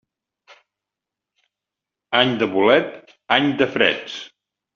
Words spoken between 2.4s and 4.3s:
de bolets, any de freds.